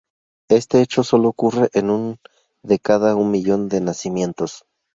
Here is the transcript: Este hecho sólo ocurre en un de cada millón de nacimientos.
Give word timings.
Este 0.49 0.81
hecho 0.81 1.03
sólo 1.03 1.27
ocurre 1.29 1.69
en 1.73 1.91
un 1.91 2.17
de 2.63 2.79
cada 2.79 3.15
millón 3.17 3.69
de 3.69 3.81
nacimientos. 3.81 4.65